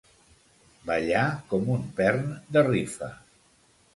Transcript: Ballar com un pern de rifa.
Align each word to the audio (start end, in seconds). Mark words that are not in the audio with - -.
Ballar 0.89 1.25
com 1.51 1.69
un 1.75 1.85
pern 2.01 2.25
de 2.57 2.65
rifa. 2.71 3.13